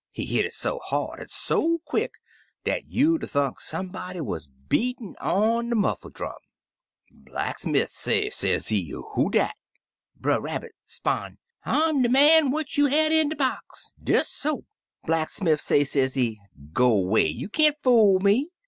He 0.09 0.25
hit 0.25 0.51
so 0.51 0.79
hard 0.83 1.19
an' 1.19 1.27
so 1.27 1.77
quick 1.85 2.13
dat 2.65 2.87
you'd 2.87 3.23
'a' 3.23 3.27
thunk 3.27 3.59
somebody 3.59 4.19
wuz 4.19 4.47
beatin' 4.67 5.15
on 5.21 5.69
de 5.69 5.75
muffle' 5.75 6.09
drum. 6.09 6.39
Blacksmiff 7.11 7.89
say, 7.89 8.31
sezee, 8.31 8.89
*Who 9.13 9.29
dat?' 9.29 9.55
Brer 10.15 10.41
Rabbit 10.41 10.71
'spon', 10.85 11.37
*I'm 11.65 12.01
de 12.01 12.09
man 12.09 12.49
what 12.49 12.65
jrou 12.69 12.89
had 12.89 13.11
in 13.11 13.29
de 13.29 13.35
box*— 13.35 13.91
des 14.11 14.21
so. 14.23 14.65
Blacksmiff 15.05 15.61
say, 15.61 15.83
sezee, 15.83 16.39
*Go 16.73 16.97
'way! 16.99 17.27
you 17.27 17.47
can't 17.47 17.77
fool 17.83 18.19
me! 18.19 18.49